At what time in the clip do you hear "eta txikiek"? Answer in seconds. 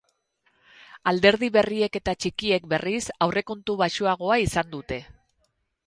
2.01-2.67